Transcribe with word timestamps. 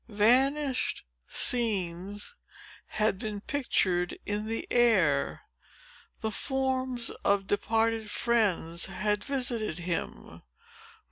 Vanished 0.09 1.03
scenes 1.27 2.33
had 2.87 3.19
been 3.19 3.39
pictured 3.39 4.17
in 4.25 4.47
the 4.47 4.65
air. 4.71 5.43
The 6.21 6.31
forms 6.31 7.11
of 7.23 7.45
departed 7.45 8.09
friends 8.09 8.87
had 8.87 9.23
visited 9.23 9.77
him. 9.77 10.41